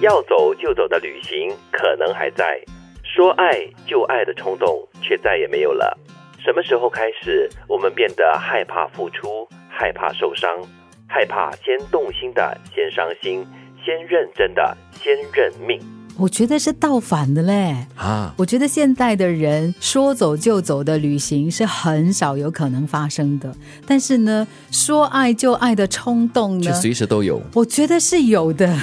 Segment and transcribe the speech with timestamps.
[0.00, 2.58] 要走就走的旅行可能还在，
[3.04, 5.98] 说爱就爱的冲动却再也没有了。
[6.42, 10.48] 什么时候开始，我们变得害怕付出，害怕受伤，
[11.06, 13.46] 害怕先动心的先伤心，
[13.84, 15.78] 先认真的先认命？
[16.18, 17.86] 我觉得是倒反的嘞。
[17.96, 23.54] 啊，我觉得现代的人说走就走的旅行是很少有可能发生的，
[23.86, 27.40] 但是呢，说爱就爱的冲动就呢，随时都有。
[27.54, 28.74] 我觉得是有的。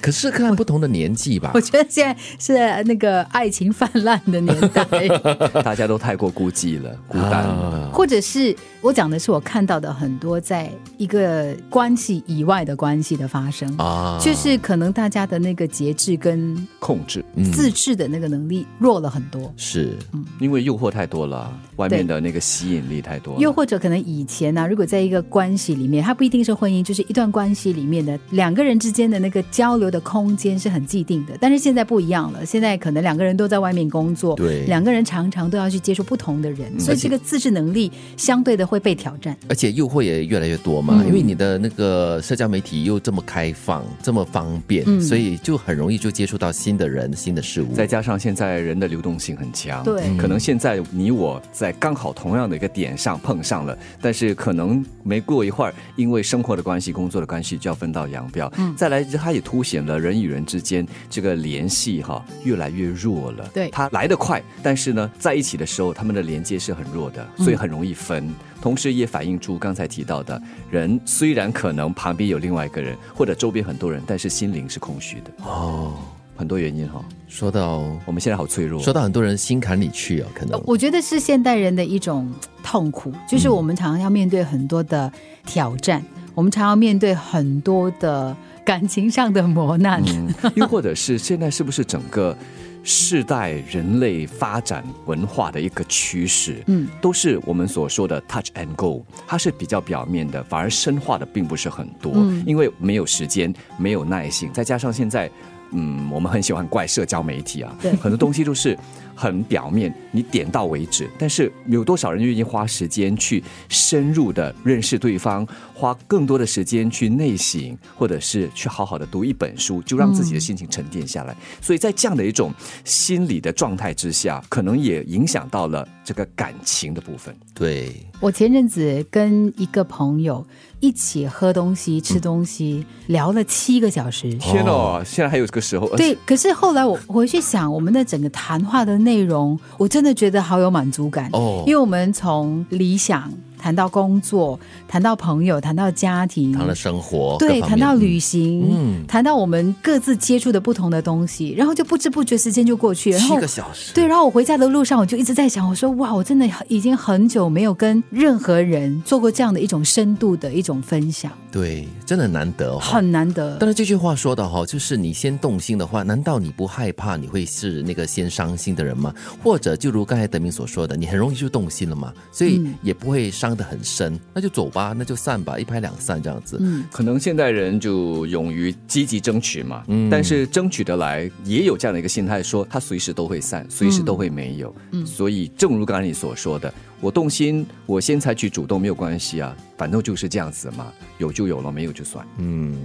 [0.00, 1.50] 可是看不同的年纪吧。
[1.54, 4.84] 我，觉得现在是那个爱情泛滥的年代，
[5.62, 7.44] 大家都太过孤寂了，孤单。
[7.44, 7.90] 了。
[7.90, 7.90] 啊。
[7.92, 14.18] 或者是我讲的是我看到的很多在一个关系以外的关系的发生，啊。
[14.20, 17.44] 就是可能大家的那个节制跟控制，嗯。
[17.52, 19.52] 自制的那个能力弱了很多。
[19.56, 19.96] 是。
[20.40, 23.40] 因为诱惑太多了，外面的那个吸引力太多了。
[23.40, 31.36] 又或者可能以前呢、如果在一个关系里面，它不一定是婚姻，就是一段关系里面的两个人之间的那个交流的空间是很既定的。
[31.40, 39.36] 但是现在不一样了，现在可能两个人都在外面工作，对两个人常常都要去接触不同的人，所以这个自制能力相对的会被挑战。
[39.48, 47.72] 而且诱惑也越来越多嘛，嗯因为你的那个社交媒体又这么开放、这么方便，嗯所以就很容易就接触到新的人、新的事物。
[47.74, 58.52] 再加上现在人的流动性很强，对可能现在你我在刚好同样的一个点上碰上了，但是可能没过一会儿，因为生活的关系、工作的关系就要分道扬镳。
[58.56, 63.48] 嗯，再来，它也凸显了人与人之间这个联系哈越来越弱了。
[63.52, 68.28] 对它来得快，但是呢，在一起的时候，他们的连接是很弱的，所以很容易分。
[68.62, 75.30] 同时也反映出刚才提到的人，虽然可能旁边有另外一个人，或者周边很多人，但是心灵是空虚的。
[75.44, 75.94] 哦，
[76.34, 78.82] 很多原因哈，说到我们现在好脆弱。
[78.82, 82.32] 说到很多人心坎里去啊，可能我觉得是现代人的一种
[82.64, 85.12] 痛苦，就是我们常常要面对很多的
[85.44, 86.02] 挑战，
[86.34, 88.36] 我们常常面对很多的
[88.66, 90.02] 感情上的磨难。
[90.08, 92.36] 嗯，又或者是现在是不是整个
[92.82, 96.62] 世代人类发展文化的一个趋势？
[96.66, 105.30] 嗯，都是我们所说的 touch and go，它是比较表面的，反而深化的并不是很多，嗯因为没有时间，没有耐性，再加上现在。
[105.72, 108.78] 嗯，我们很喜欢怪社交媒体啊对，很多东西都是
[109.14, 111.08] 很表面，你点到为止。
[111.18, 121.36] 但是有多少人愿意花时间去深入的认识对方，花更多的时间去内省，或者是去好好的读一本书，就让自己的心情沉淀下来。
[121.60, 122.52] 所以在这样的一种
[122.84, 127.36] 心理的状态之下，可能也影响到了这个感情的部分。
[127.54, 130.46] 对我前阵子跟一个朋友
[130.86, 134.32] 一起喝东西、吃东西，聊了七个小时。
[134.34, 141.28] 天哦，现在还有这个时候，对，可是后来我回去想，我们的整个谈话的内容，我真的觉得好有满足感。
[141.32, 141.64] 哦。
[141.66, 143.28] 因为我们从理想
[143.66, 144.56] 谈到工作，
[144.86, 153.18] 谈到朋友，谈到家庭，谈了生活，对，谈到旅行，嗯谈到我们各自接触的不同的东西，然后就不知不觉时间就过去了。
[153.18, 162.78] 然七个小时，对，然后我回家的路上，我就一直在想，我说哇，我真的已经很久没有跟任何人做过这样的一种深度的一种分享，对，真的难得哦。
[162.78, 163.56] 很难得。
[163.58, 169.12] 但是，这句话说的哈，就是你先动心的话，难道你不害怕你会是那个先伤心的人吗？
[169.42, 176.58] 或者就如刚才德明所说的，你很容易就动心了嘛，所以嗯也不会伤得很深，那就走吧，那就散吧，一拍两散这样子。
[176.60, 184.74] 嗯，可能现代人就勇于积极争取嘛，嗯但是争取得来也有这样的一个心态，说他随时都会散，随时都会没有。
[184.92, 192.26] 嗯所以正如刚才你所说的，我动心，我先采取主动没有关系啊，反正就是这样子嘛，有就有了，没有就算。
[192.38, 192.76] 嗯，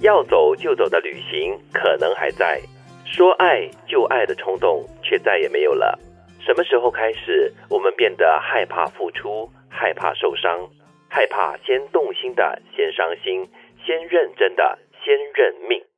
[0.00, 2.60] 要走就走的旅行可能还在，
[3.04, 5.98] 说爱就爱的冲动却再也没有了。
[6.46, 10.70] 什么时候开始，我们变得害怕付出，害怕受伤，
[11.10, 13.44] 害怕先动心的先伤心，
[13.84, 15.82] 先认真的先认命？